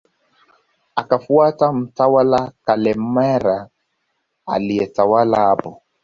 Akafuata 0.95 1.73
mtawala 1.73 2.51
Kalemera 2.65 3.69
aliyetawala 4.45 5.37
hapo 5.37 5.81